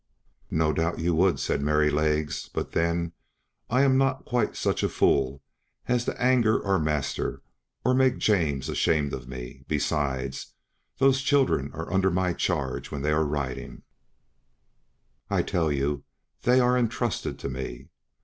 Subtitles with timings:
[0.49, 3.11] "No doubt you would," said Merrylegs; "but then
[3.69, 5.43] I am not quite such a fool
[5.87, 7.43] as to anger our master
[7.85, 10.55] or make James ashamed of me; besides,
[10.97, 13.83] those children are under my charge when they are riding;
[15.29, 16.03] I tell you
[16.41, 17.89] they are entrusted to me.